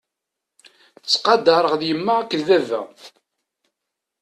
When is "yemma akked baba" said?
1.87-2.81